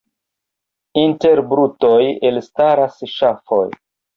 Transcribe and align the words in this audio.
Inter 1.01 1.43
brutoj 1.53 2.01
elstaras 2.31 3.01
ŝafoj. 3.17 3.65